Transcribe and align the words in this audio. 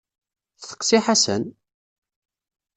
Steqsi 0.67 0.99
Ḥasan! 1.05 1.43